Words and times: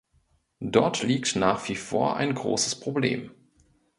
Dort 0.63 1.03
liegt 1.03 1.35
nach 1.35 1.69
wie 1.69 1.75
vor 1.75 2.17
ein 2.17 2.33
großes 2.33 2.79
Problem. 2.79 3.29